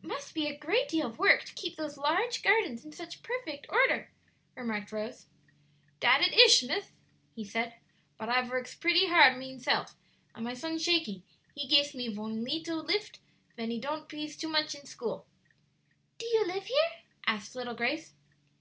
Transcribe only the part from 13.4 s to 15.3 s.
ven he ton't pees too much in school."